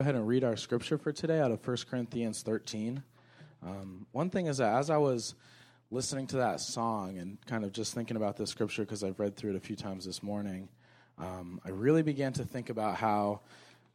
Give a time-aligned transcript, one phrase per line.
[0.00, 3.00] Go ahead and read our scripture for today out of 1 Corinthians 13.
[3.64, 5.36] Um, one thing is that as I was
[5.92, 9.36] listening to that song and kind of just thinking about this scripture because I've read
[9.36, 10.68] through it a few times this morning,
[11.16, 13.42] um, I really began to think about how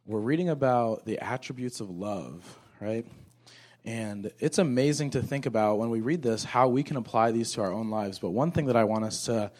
[0.06, 3.04] we're reading about the attributes of love, right?
[3.84, 7.52] And it's amazing to think about when we read this how we can apply these
[7.52, 8.18] to our own lives.
[8.18, 9.52] But one thing that I want us to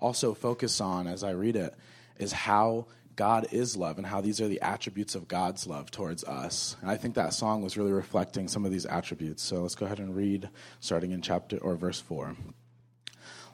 [0.00, 1.72] also focus on as I read it
[2.18, 6.24] is how God is love and how these are the attributes of God's love towards
[6.24, 6.76] us.
[6.80, 9.42] And I think that song was really reflecting some of these attributes.
[9.42, 10.48] So let's go ahead and read
[10.80, 12.36] starting in chapter or verse 4.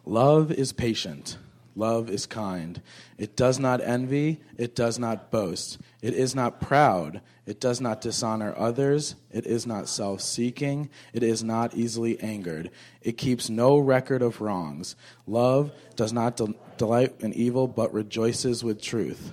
[0.07, 1.37] Love is patient.
[1.77, 2.83] Love is kind.
[3.17, 4.41] It does not envy.
[4.59, 5.79] It does not boast.
[6.03, 7.21] It is not proud.
[7.47, 9.15] It does not dishonor others.
[9.31, 10.91] It is not self seeking.
[11.13, 12.71] It is not easily angered.
[13.03, 14.97] It keeps no record of wrongs.
[15.27, 19.33] Love does not de- delight in evil, but rejoices with truth.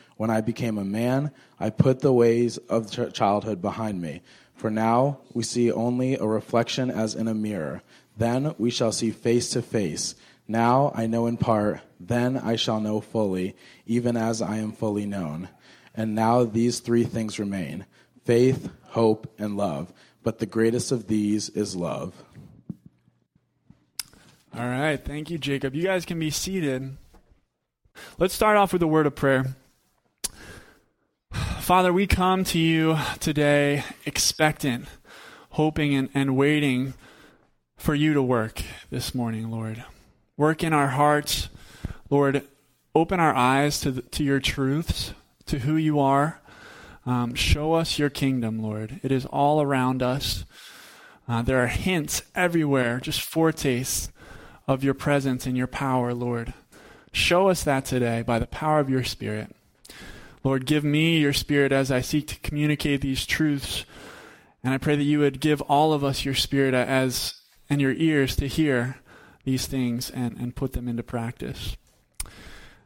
[0.21, 4.21] When I became a man, I put the ways of childhood behind me.
[4.53, 7.81] For now we see only a reflection as in a mirror.
[8.15, 10.13] Then we shall see face to face.
[10.47, 13.55] Now I know in part, then I shall know fully,
[13.87, 15.49] even as I am fully known.
[15.95, 17.87] And now these three things remain
[18.23, 19.91] faith, hope, and love.
[20.21, 22.13] But the greatest of these is love.
[24.55, 25.03] All right.
[25.03, 25.73] Thank you, Jacob.
[25.73, 26.95] You guys can be seated.
[28.19, 29.55] Let's start off with a word of prayer.
[31.71, 34.87] Father, we come to you today expectant,
[35.51, 36.95] hoping and, and waiting
[37.77, 39.85] for you to work this morning, Lord.
[40.35, 41.47] Work in our hearts.
[42.09, 42.45] Lord,
[42.93, 45.13] open our eyes to, the, to your truths,
[45.45, 46.41] to who you are.
[47.05, 48.99] Um, show us your kingdom, Lord.
[49.01, 50.43] It is all around us.
[51.25, 54.11] Uh, there are hints everywhere, just foretastes
[54.67, 56.53] of your presence and your power, Lord.
[57.13, 59.55] Show us that today by the power of your Spirit.
[60.43, 63.85] Lord, give me your spirit as I seek to communicate these truths.
[64.63, 67.35] And I pray that you would give all of us your spirit as
[67.69, 68.97] and your ears to hear
[69.43, 71.77] these things and, and put them into practice.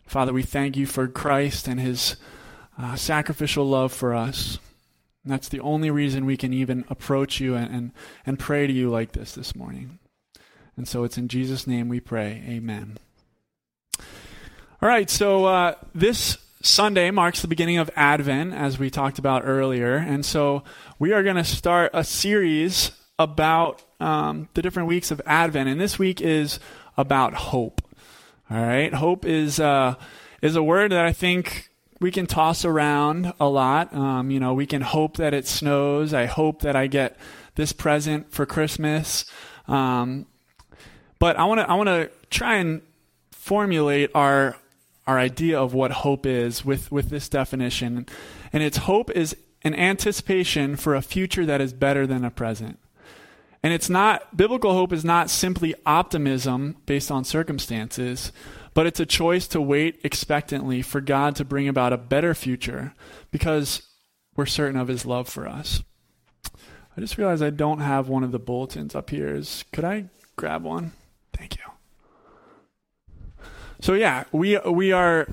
[0.05, 2.17] Father, we thank you for Christ and his
[2.77, 4.59] uh, sacrificial love for us.
[5.23, 7.91] And that's the only reason we can even approach you and, and,
[8.25, 9.97] and pray to you like this this morning.
[10.77, 12.43] And so it's in Jesus' name we pray.
[12.47, 12.99] Amen.
[14.81, 19.43] All right, so uh, this Sunday marks the beginning of Advent, as we talked about
[19.45, 19.95] earlier.
[19.95, 20.63] And so
[20.97, 25.69] we are going to start a series about um, the different weeks of Advent.
[25.69, 26.59] And this week is
[26.97, 27.81] about hope.
[28.49, 28.91] All right.
[28.93, 29.95] Hope is, uh,
[30.41, 31.69] is a word that I think
[32.01, 33.93] we can toss around a lot.
[33.93, 36.15] Um, you know, we can hope that it snows.
[36.15, 37.15] I hope that I get
[37.53, 39.25] this present for Christmas.
[39.67, 40.25] Um,
[41.19, 42.81] but I want to I want to try and
[43.31, 44.57] formulate our
[45.07, 48.05] our idea of what hope is with, with this definition.
[48.51, 52.79] And its hope is an anticipation for a future that is better than a present.
[53.63, 58.31] And it's not, biblical hope is not simply optimism based on circumstances,
[58.75, 62.93] but it's a choice to wait expectantly for God to bring about a better future
[63.31, 63.81] because
[64.35, 65.81] we're certain of his love for us.
[66.95, 69.35] I just realized I don't have one of the bulletins up here.
[69.35, 70.05] Is, could I
[70.35, 70.91] grab one?
[71.33, 71.63] Thank you.
[73.81, 75.27] So yeah, we we are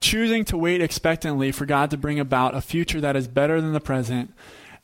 [0.00, 3.72] choosing to wait expectantly for God to bring about a future that is better than
[3.72, 4.34] the present,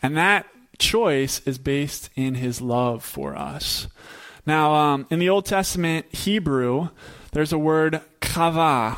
[0.02, 0.46] and that
[0.78, 3.88] choice is based in His love for us.
[4.46, 6.88] Now, um, in the Old Testament Hebrew,
[7.32, 8.96] there's a word chava.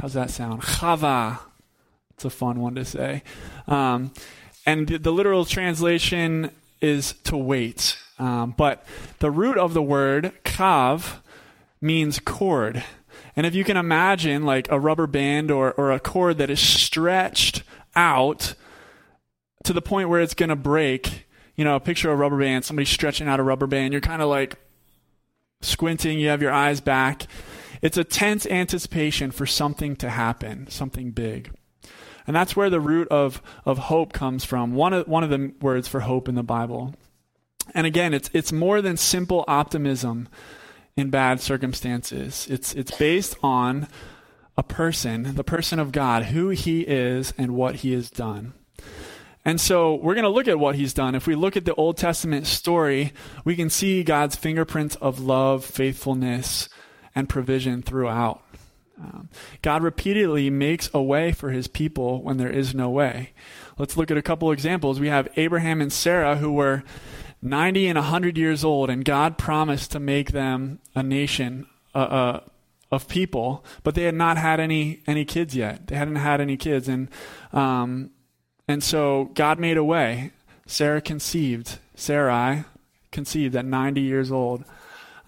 [0.00, 0.62] How's that sound?
[0.62, 1.40] Chava.
[2.14, 3.22] It's a fun one to say.
[3.66, 4.12] Um,
[4.64, 6.50] and the, the, literal translation
[6.80, 7.98] is to wait.
[8.18, 8.86] Um, but
[9.18, 11.18] the root of the word kav
[11.82, 12.84] means cord.
[13.36, 16.60] And if you can imagine like a rubber band or, or a cord that is
[16.60, 17.62] stretched
[17.94, 18.54] out
[19.64, 21.26] to the point where it's going to break,
[21.56, 24.00] you know, a picture of a rubber band, somebody stretching out a rubber band, you're
[24.00, 24.56] kind of like
[25.60, 27.26] squinting, you have your eyes back.
[27.80, 31.50] It's a tense anticipation for something to happen, something big.
[32.26, 34.74] And that's where the root of, of hope comes from.
[34.74, 36.94] One of, one of the words for hope in the Bible.
[37.74, 40.28] And again, it's, it's more than simple optimism
[40.96, 42.46] in bad circumstances.
[42.50, 43.88] It's, it's based on
[44.56, 48.52] a person, the person of God, who he is and what he has done.
[49.44, 51.14] And so we're going to look at what he's done.
[51.14, 53.12] If we look at the Old Testament story,
[53.44, 56.68] we can see God's fingerprints of love, faithfulness,
[57.14, 58.42] and provision throughout.
[59.00, 59.30] Um,
[59.62, 63.32] God repeatedly makes a way for his people when there is no way.
[63.78, 65.00] Let's look at a couple examples.
[65.00, 66.84] We have Abraham and Sarah who were
[67.42, 72.40] 90 and 100 years old, and God promised to make them a nation uh, uh,
[72.92, 75.88] of people, but they had not had any, any kids yet.
[75.88, 76.88] They hadn't had any kids.
[76.88, 77.08] And,
[77.52, 78.10] um,
[78.68, 80.30] and so God made a way.
[80.66, 81.78] Sarah conceived.
[81.96, 82.64] Sarai
[83.10, 84.64] conceived at 90 years old.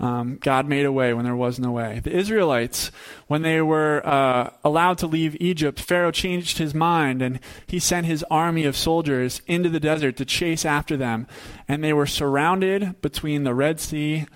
[0.01, 2.01] Um, God made a way when there was no way.
[2.03, 2.91] The Israelites,
[3.29, 8.07] when they were uh, allowed to leave Egypt, Pharaoh changed his mind and he sent
[8.07, 11.27] his army of soldiers into the desert to chase after them.
[11.69, 14.27] And they were surrounded between the Red Sea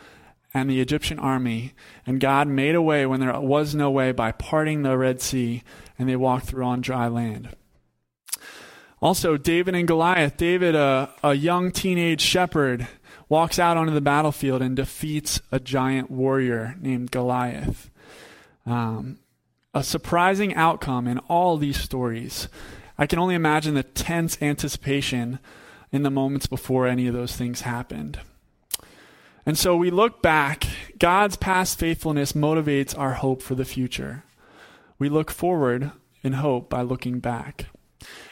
[0.54, 1.74] and the Egyptian army.
[2.06, 5.62] And God made a way when there was no way by parting the Red Sea,
[5.98, 7.50] and they walked through on dry land.
[9.00, 10.36] Also, David and Goliath.
[10.36, 12.88] David, a, a young teenage shepherd,
[13.28, 17.90] walks out onto the battlefield and defeats a giant warrior named Goliath.
[18.66, 19.18] Um,
[19.74, 22.48] a surprising outcome in all these stories.
[22.98, 25.38] I can only imagine the tense anticipation
[25.92, 28.18] in the moments before any of those things happened.
[29.46, 30.66] And so we look back.
[30.98, 34.24] God's past faithfulness motivates our hope for the future.
[34.98, 35.92] We look forward
[36.22, 37.66] in hope by looking back.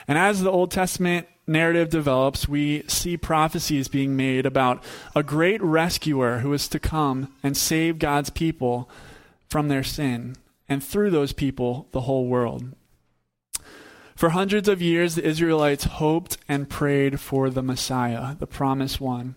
[0.08, 4.82] And as the Old Testament narrative develops, we see prophecies being made about
[5.14, 8.88] a great rescuer who is to come and save God's people
[9.48, 10.36] from their sin,
[10.68, 12.74] and through those people, the whole world.
[14.16, 19.36] For hundreds of years, the Israelites hoped and prayed for the Messiah, the promised one.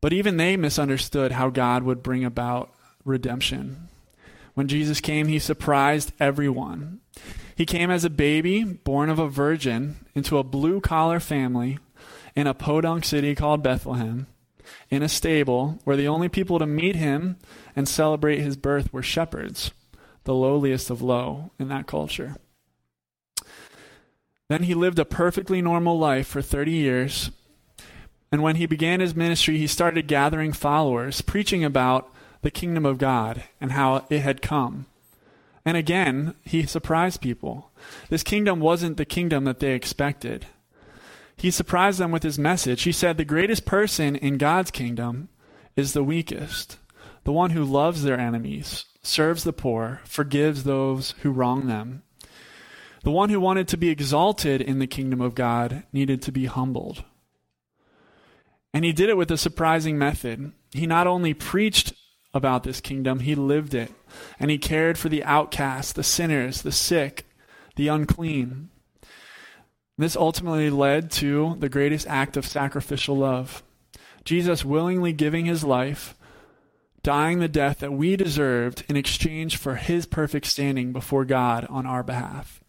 [0.00, 2.72] But even they misunderstood how God would bring about
[3.04, 3.88] redemption.
[4.54, 7.00] When Jesus came, he surprised everyone.
[7.60, 11.78] He came as a baby, born of a virgin, into a blue collar family
[12.34, 14.28] in a podunk city called Bethlehem,
[14.88, 17.36] in a stable where the only people to meet him
[17.76, 19.72] and celebrate his birth were shepherds,
[20.24, 22.36] the lowliest of low in that culture.
[24.48, 27.30] Then he lived a perfectly normal life for 30 years.
[28.32, 32.10] And when he began his ministry, he started gathering followers, preaching about
[32.40, 34.86] the kingdom of God and how it had come.
[35.64, 37.70] And again, he surprised people.
[38.08, 40.46] This kingdom wasn't the kingdom that they expected.
[41.36, 42.82] He surprised them with his message.
[42.82, 45.28] He said, The greatest person in God's kingdom
[45.76, 46.78] is the weakest,
[47.24, 52.02] the one who loves their enemies, serves the poor, forgives those who wrong them.
[53.02, 56.44] The one who wanted to be exalted in the kingdom of God needed to be
[56.44, 57.04] humbled.
[58.74, 60.52] And he did it with a surprising method.
[60.72, 61.94] He not only preached
[62.32, 63.92] about this kingdom, he lived it.
[64.38, 67.26] And he cared for the outcast, the sinners, the sick,
[67.76, 68.70] the unclean.
[69.98, 73.62] This ultimately led to the greatest act of sacrificial love
[74.24, 76.14] Jesus willingly giving his life,
[77.02, 81.86] dying the death that we deserved in exchange for his perfect standing before God on
[81.86, 82.62] our behalf.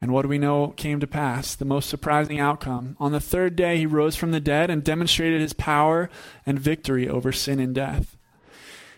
[0.00, 1.54] And what do we know came to pass?
[1.54, 2.96] The most surprising outcome.
[3.00, 6.10] On the third day, he rose from the dead and demonstrated his power
[6.44, 8.13] and victory over sin and death.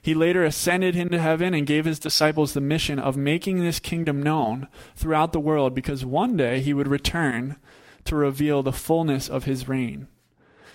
[0.06, 4.22] He later ascended into heaven and gave his disciples the mission of making this kingdom
[4.22, 7.56] known throughout the world because one day he would return
[8.04, 10.06] to reveal the fullness of his reign.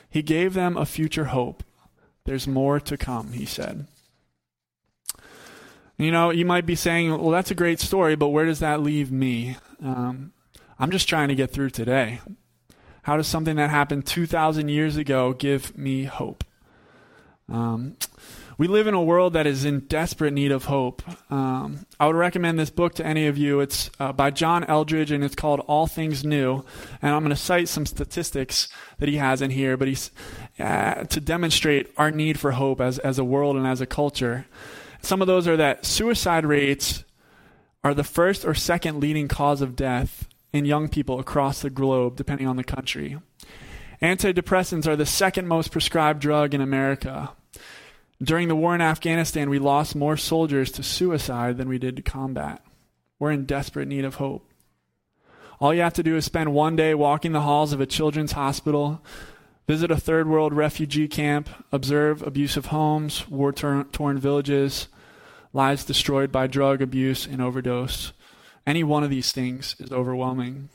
[0.09, 1.63] He gave them a future hope.
[2.25, 3.87] There's more to come, he said.
[5.97, 8.81] You know, you might be saying, well, that's a great story, but where does that
[8.81, 9.55] leave me?
[9.81, 10.33] Um,
[10.77, 12.19] I'm just trying to get through today.
[13.03, 16.43] How does something that happened 2,000 years ago give me hope?
[17.47, 17.95] Um,
[18.61, 21.01] we live in a world that is in desperate need of hope.
[21.31, 23.59] Um, I would recommend this book to any of you.
[23.59, 26.63] It's uh, by John Eldredge and it's called All Things New.
[27.01, 28.67] And I'm going to cite some statistics
[28.99, 30.11] that he has in here, but he's
[30.59, 34.45] uh, to demonstrate our need for hope as, as a world and as a culture.
[35.01, 37.03] Some of those are that suicide rates
[37.83, 42.15] are the first or second leading cause of death in young people across the globe,
[42.15, 43.17] depending on the country.
[44.03, 47.31] Antidepressants are the second most prescribed drug in America.
[48.21, 52.03] During the war in Afghanistan, we lost more soldiers to suicide than we did to
[52.03, 52.63] combat.
[53.17, 54.47] We're in desperate need of hope.
[55.59, 58.33] All you have to do is spend one day walking the halls of a children's
[58.33, 59.03] hospital,
[59.67, 64.87] visit a third world refugee camp, observe abusive homes, war torn villages,
[65.53, 68.13] lives destroyed by drug abuse and overdose.
[68.67, 70.69] Any one of these things is overwhelming.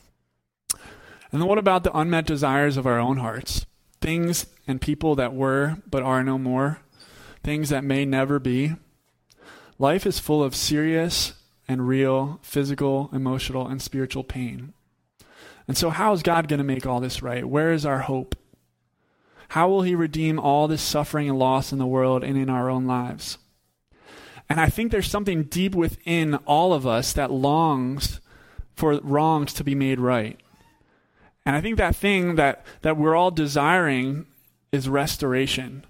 [1.33, 3.67] And then what about the unmet desires of our own hearts?
[4.01, 6.81] Things and people that were but are no more
[7.47, 8.75] things that may never be.
[9.79, 11.35] Life is full of serious
[11.69, 14.73] and real physical, emotional, and spiritual pain.
[15.69, 17.45] And so, how is God going to make all this right?
[17.45, 18.35] Where is our hope?
[19.51, 22.69] How will He redeem all this suffering and loss in the world and in our
[22.69, 23.39] own lives?
[24.49, 28.21] And I think there's something deep within all of us that longs
[28.75, 30.41] for wrongs to be made right.
[31.45, 34.27] And I think that thing that, that we're all desiring
[34.73, 35.85] is restoration,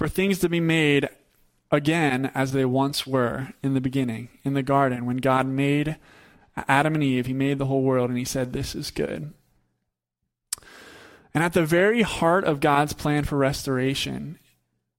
[0.00, 1.06] for things to be made
[1.70, 5.98] again as they once were in the beginning, in the garden, when God made
[6.56, 9.34] Adam and Eve, He made the whole world, and He said, This is good.
[11.34, 14.38] And at the very heart of God's plan for restoration,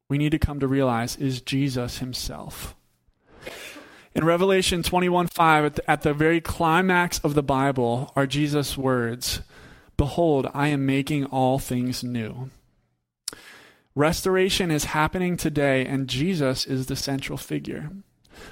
[0.08, 2.76] we need to come to realize is Jesus Himself.
[4.14, 8.78] In Revelation 21 5, at the, at the very climax of the Bible, are Jesus'
[8.78, 9.42] words
[9.98, 12.52] Behold, I am making all things new.
[13.96, 17.92] Restoration is happening today, and Jesus is the central figure.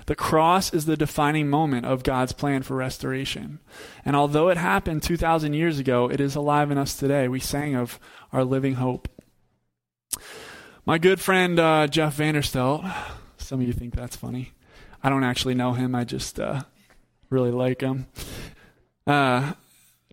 [0.06, 3.60] The cross is the defining moment of God's plan for restoration.
[4.04, 7.28] And although it happened 2,000 years ago, it is alive in us today.
[7.28, 8.00] We sang of
[8.34, 9.08] our living hope.
[10.86, 12.92] My good friend uh, Jeff Vanderstelt,
[13.38, 14.54] some of you think that's funny.
[15.02, 16.64] I don't actually know him, I just uh,
[17.30, 18.08] really like him.
[19.08, 19.54] Uh,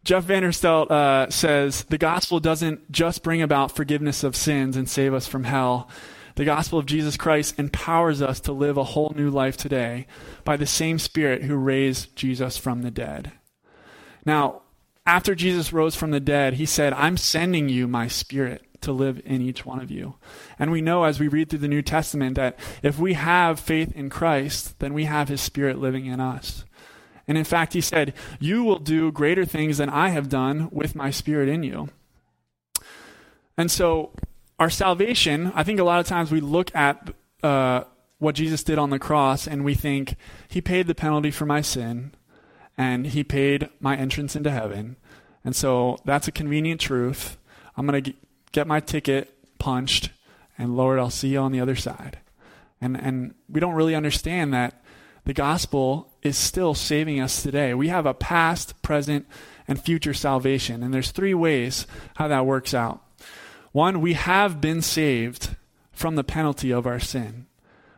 [0.07, 5.13] Jeff Vanderstelt uh, says the gospel doesn't just bring about forgiveness of sins and save
[5.13, 5.89] us from hell.
[6.37, 10.07] The gospel of Jesus Christ empowers us to live a whole new life today
[10.45, 13.33] by the same Spirit who raised Jesus from the dead.
[14.25, 14.63] Now,
[15.05, 19.21] after Jesus rose from the dead, he said, I'm sending you my Spirit to live
[19.25, 20.15] in each one of you.
[20.57, 23.91] And we know as we read through the New Testament that if we have faith
[23.97, 26.65] in Christ, then we have his Spirit living in us.
[27.29, 30.95] And in fact, he said, You will do greater things than I have done with
[30.95, 31.89] my spirit in you.
[33.57, 34.13] And so,
[34.59, 37.11] our salvation, I think a lot of times we look at
[37.43, 37.85] uh,
[38.19, 40.17] what Jesus did on the cross and we think,
[40.49, 42.13] He paid the penalty for my sin
[42.79, 44.97] and He paid my entrance into heaven.
[45.45, 47.39] And so, that's a convenient truth.
[47.77, 48.15] I'm going to
[48.53, 50.11] get my ticket punched,
[50.57, 52.19] and Lord, I'll see you on the other side.
[52.81, 54.83] And, and we don't really understand that
[55.25, 57.73] the gospel is still saving us today.
[57.73, 59.27] We have a past, present,
[59.67, 60.83] and future salvation.
[60.83, 63.03] And there's three ways how that works out.
[63.73, 65.57] One, we have been saved
[65.93, 67.47] from the penalty of our sin.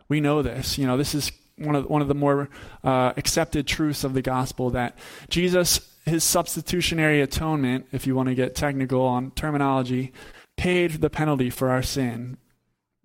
[0.09, 0.79] We know this.
[0.79, 2.49] You know, this is one of one of the more
[2.85, 4.97] uh, accepted truths of the gospel that
[5.29, 10.13] Jesus, his substitutionary atonement, if you want to get technical on terminology,
[10.57, 12.39] paid the penalty for our sin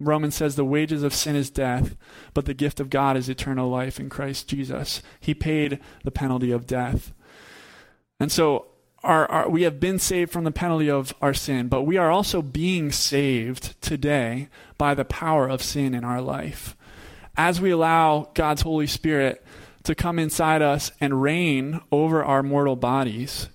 [0.06, 1.96] Romans says the wages of sin is death,
[2.34, 5.02] but the gift of God is eternal life in Christ Jesus.
[5.20, 7.14] He paid the penalty of death.
[8.20, 8.68] And so
[9.04, 12.10] our, our, we have been saved from the penalty of our sin, but we are
[12.10, 16.76] also being saved today by the power of sin in our life.
[17.36, 19.44] As we allow God's Holy Spirit
[19.84, 23.50] to come inside us and reign over our mortal bodies,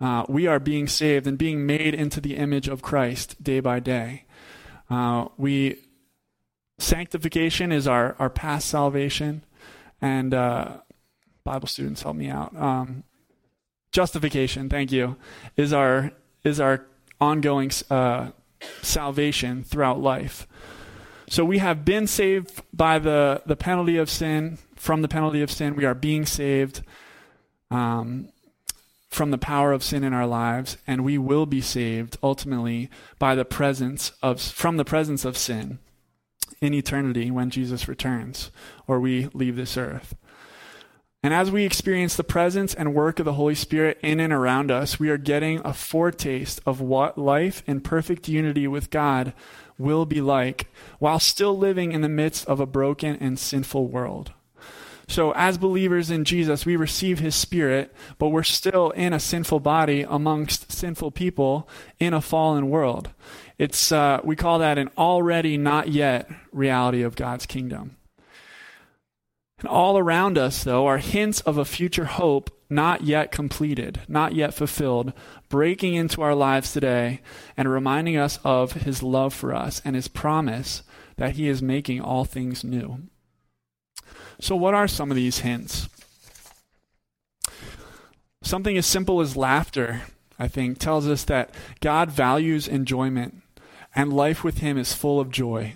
[0.00, 3.80] uh, we are being saved and being made into the image of Christ day by
[3.80, 4.24] day.
[4.90, 5.76] Uh, we
[6.78, 9.44] sanctification is our our past salvation,
[10.00, 10.78] and uh,
[11.44, 12.56] Bible students help me out.
[12.56, 13.04] Um,
[13.92, 15.16] justification, thank you,
[15.56, 16.12] is our
[16.44, 16.86] is our
[17.20, 18.30] ongoing uh,
[18.82, 20.46] salvation throughout life.
[21.28, 24.58] So we have been saved by the the penalty of sin.
[24.76, 26.82] From the penalty of sin, we are being saved.
[27.70, 28.28] Um,
[29.08, 33.34] from the power of sin in our lives and we will be saved ultimately by
[33.34, 35.78] the presence of from the presence of sin
[36.60, 38.50] in eternity when Jesus returns
[38.86, 40.14] or we leave this earth.
[41.22, 44.70] And as we experience the presence and work of the Holy Spirit in and around
[44.70, 49.32] us, we are getting a foretaste of what life in perfect unity with God
[49.76, 50.68] will be like
[51.00, 54.32] while still living in the midst of a broken and sinful world.
[55.08, 59.60] So, as believers in Jesus, we receive his spirit, but we're still in a sinful
[59.60, 61.66] body amongst sinful people
[61.98, 63.08] in a fallen world.
[63.56, 67.96] It's, uh, we call that an already not yet reality of God's kingdom.
[69.58, 74.34] And all around us, though, are hints of a future hope not yet completed, not
[74.34, 75.14] yet fulfilled,
[75.48, 77.22] breaking into our lives today
[77.56, 80.82] and reminding us of his love for us and his promise
[81.16, 83.00] that he is making all things new.
[84.40, 85.88] So, what are some of these hints?
[88.42, 90.02] Something as simple as laughter,
[90.38, 93.42] I think, tells us that God values enjoyment
[93.94, 95.74] and life with Him is full of joy.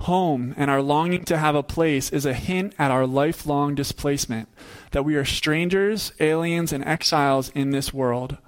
[0.00, 4.48] Home and our longing to have a place is a hint at our lifelong displacement,
[4.90, 8.38] that we are strangers, aliens, and exiles in this world.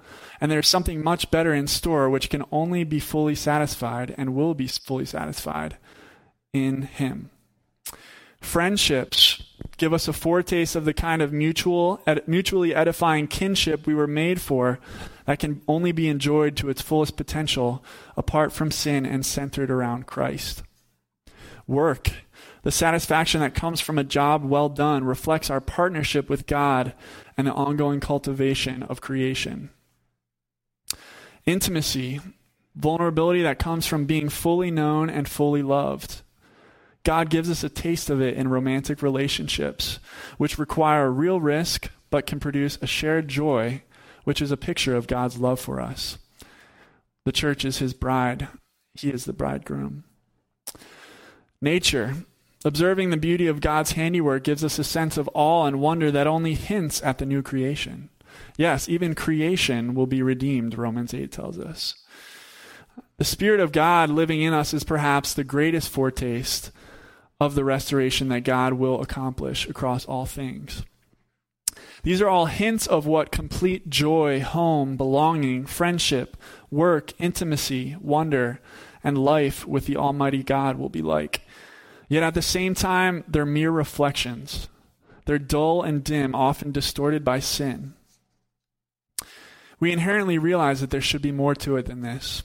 [0.41, 4.53] And there's something much better in store which can only be fully satisfied and will
[4.53, 5.77] be fully satisfied
[6.51, 7.29] in Him.
[8.41, 9.41] Friendships
[9.77, 14.39] give us a foretaste of the kind of mutual, mutually edifying kinship we were made
[14.39, 14.79] for
[15.25, 17.83] that can only be enjoyed to its fullest potential
[18.15, 20.63] apart from sin and centered around Christ.
[21.67, 22.11] Work,
[22.61, 26.93] the satisfaction that comes from a job well done, reflects our partnership with God
[27.37, 29.71] and the ongoing cultivation of creation.
[31.45, 32.21] Intimacy,
[32.75, 36.21] vulnerability that comes from being fully known and fully loved.
[37.05, 39.99] God gives us a taste of it in romantic relationships,
[40.37, 43.83] which require real risk but can produce a shared joy,
[44.23, 46.17] which is a picture of God's love for us.
[47.23, 48.47] The church is his bride,
[48.95, 50.03] he is the bridegroom.
[51.61, 52.15] Nature,
[52.63, 56.27] observing the beauty of God's handiwork, gives us a sense of awe and wonder that
[56.27, 58.09] only hints at the new creation.
[58.57, 61.93] Yes, even creation will be redeemed, Romans 8 tells us.
[63.17, 66.71] The Spirit of God living in us is perhaps the greatest foretaste
[67.39, 70.83] of the restoration that God will accomplish across all things.
[72.03, 76.37] These are all hints of what complete joy, home, belonging, friendship,
[76.69, 78.59] work, intimacy, wonder,
[79.03, 81.41] and life with the Almighty God will be like.
[82.07, 84.67] Yet at the same time, they're mere reflections.
[85.25, 87.95] They're dull and dim, often distorted by sin.
[89.79, 92.43] We inherently realize that there should be more to it than this,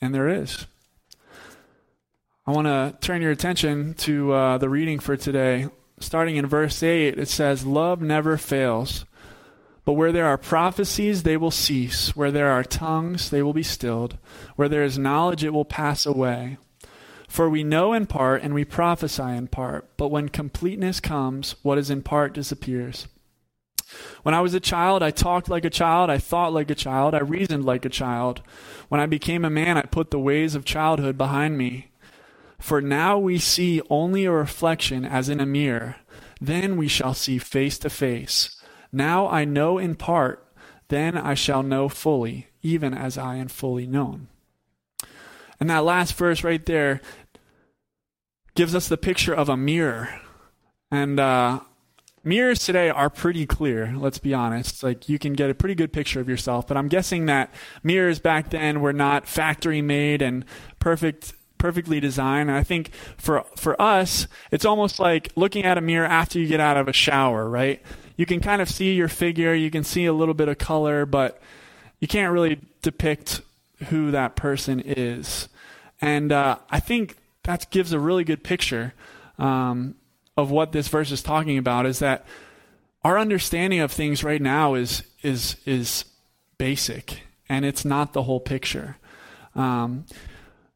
[0.00, 0.66] and there is.
[2.44, 5.68] I want to turn your attention to uh, the reading for today.
[6.00, 9.04] Starting in verse 8, it says, Love never fails.
[9.84, 12.16] But where there are prophecies, they will cease.
[12.16, 14.18] Where there are tongues, they will be stilled.
[14.56, 16.58] Where there is knowledge, it will pass away.
[17.28, 19.96] For we know in part and we prophesy in part.
[19.96, 23.06] But when completeness comes, what is in part disappears.
[24.24, 27.14] When I was a child, I talked like a child, I thought like a child,
[27.14, 28.42] I reasoned like a child.
[28.88, 31.91] When I became a man, I put the ways of childhood behind me.
[32.62, 35.96] For now we see only a reflection as in a mirror.
[36.40, 38.62] Then we shall see face to face.
[38.92, 40.46] Now I know in part,
[40.86, 44.28] then I shall know fully, even as I am fully known.
[45.58, 47.00] And that last verse right there
[48.54, 50.20] gives us the picture of a mirror.
[50.88, 51.60] And uh,
[52.22, 54.84] mirrors today are pretty clear, let's be honest.
[54.84, 58.20] Like you can get a pretty good picture of yourself, but I'm guessing that mirrors
[58.20, 60.44] back then were not factory made and
[60.78, 62.50] perfect perfectly designed.
[62.50, 66.48] And I think for for us, it's almost like looking at a mirror after you
[66.48, 67.80] get out of a shower, right?
[68.16, 71.06] You can kind of see your figure, you can see a little bit of color,
[71.06, 71.40] but
[72.00, 73.42] you can't really depict
[73.90, 75.48] who that person is.
[76.00, 78.92] And uh, I think that gives a really good picture
[79.38, 79.94] um,
[80.36, 81.86] of what this verse is talking about.
[81.86, 82.26] Is that
[83.04, 86.06] our understanding of things right now is is is
[86.58, 88.96] basic, and it's not the whole picture.
[89.54, 90.06] Um,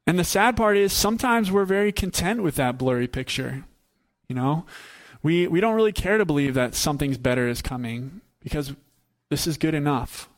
[0.07, 3.65] and the sad part is sometimes we're very content with that blurry picture.
[4.29, 4.67] You know,
[5.23, 8.75] we, we don't really care to believe that something's better is coming because
[9.31, 10.29] this is good enough.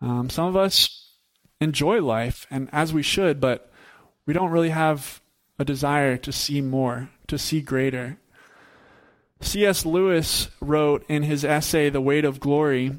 [0.00, 1.10] Um, some of us
[1.60, 3.70] enjoy life, and as we should, but
[4.26, 5.20] we don't really have
[5.58, 8.18] a desire to see more, to see greater.
[9.40, 9.84] C.S.
[9.84, 12.98] Lewis wrote in his essay, The Weight of Glory,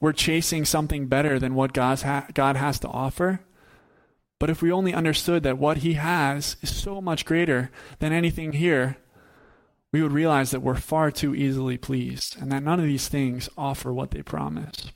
[0.00, 3.40] we're chasing something better than what God's ha- God has to offer.
[4.38, 8.52] But if we only understood that what He has is so much greater than anything
[8.52, 8.96] here,
[9.92, 13.48] we would realize that we're far too easily pleased and that none of these things
[13.58, 14.90] offer what they promise.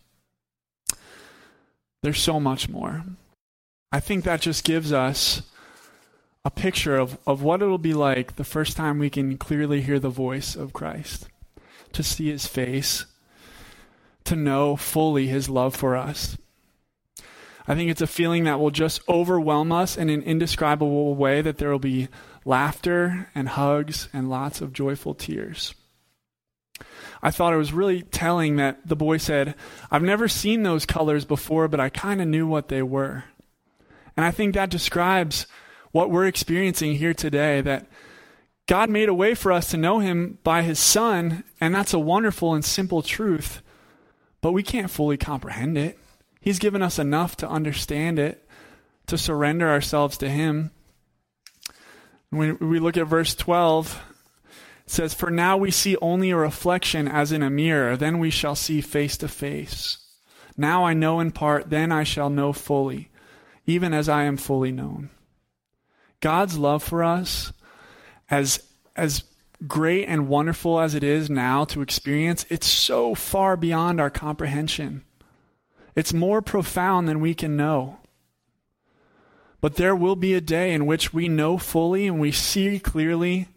[2.02, 3.04] There's so much more.
[3.92, 5.42] I think that just gives us
[6.44, 9.98] a picture of, of what it'll be like the first time we can clearly hear
[9.98, 11.28] the voice of Christ,
[11.92, 13.06] to see his face,
[14.24, 16.36] to know fully his love for us.
[17.66, 21.58] I think it's a feeling that will just overwhelm us in an indescribable way, that
[21.58, 22.08] there will be
[22.44, 25.74] laughter and hugs and lots of joyful tears.
[27.22, 29.54] I thought it was really telling that the boy said,
[29.90, 33.24] I've never seen those colors before, but I kind of knew what they were.
[34.14, 35.46] And I think that describes
[35.90, 37.86] what we're experiencing here today that
[38.66, 41.98] God made a way for us to know Him by His Son, and that's a
[41.98, 43.62] wonderful and simple truth
[44.44, 45.98] but we can't fully comprehend it.
[46.38, 48.46] He's given us enough to understand it,
[49.06, 50.70] to surrender ourselves to Him.
[52.28, 54.02] When we look at verse 12,
[54.84, 58.28] It says, For now we see only a reflection as in a mirror, then we
[58.28, 59.96] shall see face to face.
[60.58, 63.08] Now I know in part, then I shall know fully,
[63.64, 65.08] even as I am fully known.
[66.20, 67.50] God's love for us,
[68.28, 68.62] as,
[68.94, 69.24] as
[69.68, 75.04] great and wonderful as it is now to experience, it's so far beyond our comprehension.
[75.94, 77.98] It's more profound than we can know.
[79.60, 83.48] But there will be a day in which we know fully and we see clearly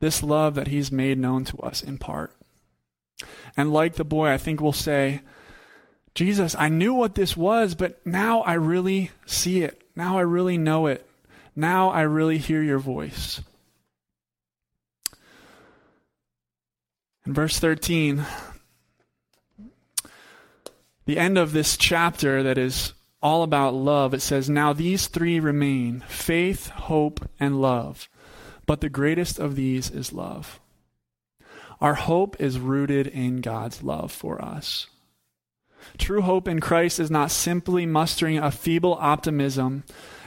[0.00, 2.32] this love that He's made known to us in part.
[3.56, 5.22] And like the boy, I think we'll say,
[6.14, 9.82] Jesus, I knew what this was, but now I really see it.
[9.94, 11.06] Now I really know it.
[11.54, 13.42] Now I really hear your voice.
[17.26, 18.24] In verse 13,
[21.06, 25.40] the end of this chapter that is all about love, it says, Now these three
[25.40, 28.08] remain faith, hope, and love.
[28.64, 30.60] But the greatest of these is love.
[31.80, 34.86] Our hope is rooted in God's love for us.
[35.98, 39.84] True hope in Christ is not simply mustering a feeble optimism,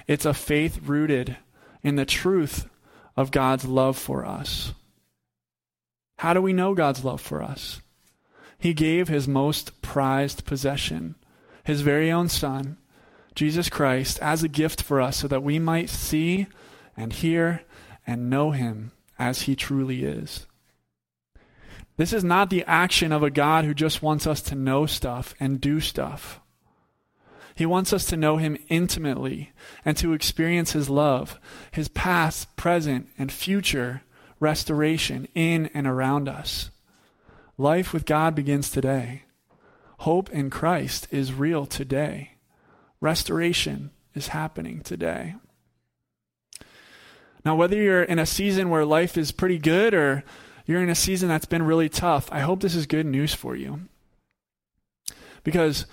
[0.08, 1.38] it's a faith rooted
[1.82, 2.68] in the truth
[3.16, 4.74] of God's love for us.
[6.20, 7.82] How do we know God's love for us?
[8.58, 11.16] He gave his most prized possession,
[11.64, 12.76] his very own Son,
[13.36, 16.48] Jesus Christ, as a gift for us so that we might see
[16.98, 17.64] and hear
[18.06, 20.46] and know him as he truly is.
[21.96, 25.34] This is not the action of a God who just wants us to know stuff
[25.40, 26.42] and do stuff.
[27.56, 29.54] He wants us to know him intimately
[29.86, 31.40] and to experience his love,
[31.72, 34.02] his past, present, and future
[34.40, 36.70] restoration in and around us.
[37.58, 39.24] Life with God begins today.
[40.00, 42.32] Hope in Christ is real today.
[43.02, 45.36] Restoration is happening today.
[47.44, 50.24] Now, whether you're in a season where life is pretty good or
[50.66, 53.56] you're in a season that's been really tough, I hope this is good news for
[53.56, 53.82] you.
[55.44, 55.86] Because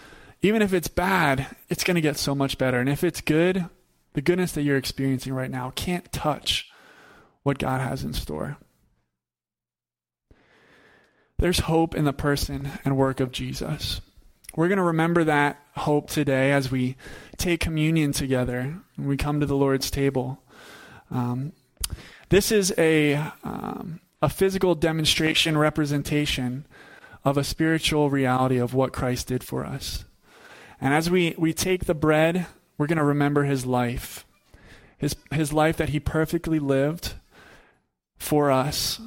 [0.43, 2.79] even if it's bad, it's going to get so much better.
[2.79, 3.67] And if it's good,
[4.13, 6.71] the goodness that you're experiencing right now can't touch
[7.47, 8.57] what God has in store.
[11.39, 14.01] There's hope in the person and work of Jesus.
[14.57, 16.97] We're going to remember that hope today as we
[17.37, 20.43] take communion together and we come to the Lord's table.
[21.09, 21.53] Um,
[22.31, 26.67] this is a, um, a physical demonstration, representation
[27.25, 30.05] of a spiritual reality of what Christ did for us.
[30.81, 34.27] And as we, we take the bread, we're going to remember his life,
[34.99, 37.15] his, his life that he perfectly lived
[38.19, 39.01] for us.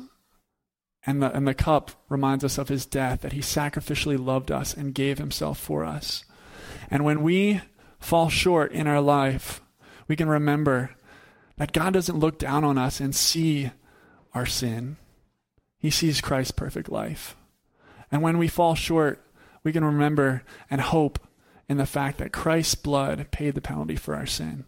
[1.06, 4.74] And the, and the cup reminds us of his death, that he sacrificially loved us
[4.74, 6.26] and gave himself for us.
[6.92, 7.62] And when we
[8.00, 9.62] fall short in our life,
[10.08, 10.92] we can remember
[11.58, 13.72] that God doesn't look down on us and see
[14.34, 14.98] our sin.
[15.78, 17.36] He sees Christ's perfect life.
[18.12, 19.24] And when we fall short,
[19.64, 21.20] we can remember and hope
[21.68, 24.66] in the fact that Christ's blood paid the penalty for our sin.